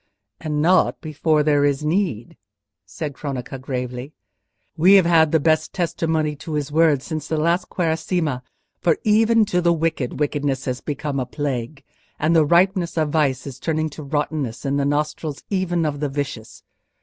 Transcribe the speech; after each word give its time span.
"And 0.39 0.63
not 0.63 0.99
before 0.99 1.43
there 1.43 1.63
is 1.63 1.85
need," 1.85 2.35
said 2.87 3.13
Cronaca, 3.13 3.59
gravely. 3.59 4.13
"We 4.75 4.93
have 4.95 5.05
had 5.05 5.31
the 5.31 5.39
best 5.39 5.73
testimony 5.73 6.35
to 6.37 6.53
his 6.55 6.71
words 6.71 7.05
since 7.05 7.27
the 7.27 7.37
last 7.37 7.69
Quaresima; 7.69 8.41
for 8.79 8.97
even 9.03 9.45
to 9.45 9.61
the 9.61 9.71
wicked 9.73 10.19
wickedness 10.19 10.65
has 10.65 10.81
become 10.81 11.19
a 11.19 11.27
plague; 11.27 11.83
and 12.17 12.35
the 12.35 12.43
ripeness 12.47 12.97
of 12.97 13.09
vice 13.11 13.45
is 13.45 13.59
turning 13.59 13.91
to 13.91 14.01
rottenness 14.01 14.65
in 14.65 14.77
the 14.77 14.85
nostrils 14.85 15.43
even 15.51 15.85
of 15.85 15.99
the 15.99 16.09
vicious. 16.09 16.63